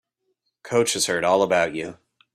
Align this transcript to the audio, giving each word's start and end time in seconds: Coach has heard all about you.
Coach 0.63 0.93
has 0.93 1.05
heard 1.05 1.23
all 1.23 1.43
about 1.43 1.75
you. 1.75 1.99